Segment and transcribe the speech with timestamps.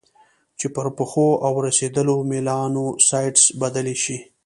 [0.59, 4.17] چې پر پخو او رسېدلو میلانوسایټس بدلې شي.